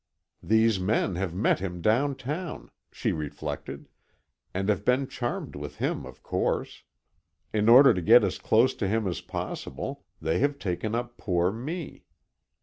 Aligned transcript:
"These 0.41 0.79
men 0.79 1.13
have 1.17 1.35
met 1.35 1.59
him 1.59 1.79
down 1.79 2.15
town," 2.15 2.71
she 2.91 3.11
reflected, 3.11 3.87
"and 4.51 4.67
have 4.67 4.83
been 4.83 5.05
charmed 5.07 5.55
with 5.55 5.75
him, 5.75 6.07
of 6.07 6.23
course. 6.23 6.81
In 7.53 7.69
order 7.69 7.93
to 7.93 8.01
get 8.01 8.23
as 8.23 8.39
close 8.39 8.73
to 8.73 8.87
him 8.87 9.07
as 9.07 9.21
possible, 9.21 10.03
they 10.19 10.39
have 10.39 10.57
taken 10.57 10.95
up 10.95 11.17
poor 11.17 11.51
me. 11.51 12.05